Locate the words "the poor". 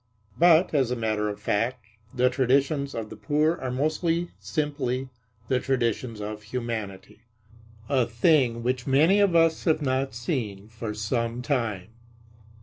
3.11-3.59